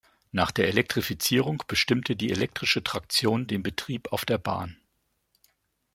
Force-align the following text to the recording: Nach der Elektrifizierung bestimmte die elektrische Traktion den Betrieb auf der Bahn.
Nach 0.31 0.49
der 0.49 0.67
Elektrifizierung 0.67 1.61
bestimmte 1.67 2.15
die 2.15 2.31
elektrische 2.31 2.83
Traktion 2.83 3.45
den 3.45 3.61
Betrieb 3.61 4.11
auf 4.11 4.25
der 4.25 4.39
Bahn. 4.39 4.79